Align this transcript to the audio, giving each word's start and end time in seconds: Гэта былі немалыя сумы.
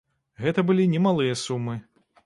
Гэта 0.45 0.63
былі 0.69 0.87
немалыя 0.95 1.39
сумы. 1.47 1.81